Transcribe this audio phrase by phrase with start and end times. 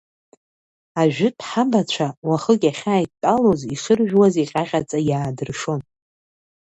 [1.01, 5.81] Ажәытә ҳабацәа, уахык иахьааидтәалоз ишыржәуаз иҟьаҟьаӡа иаадыршон.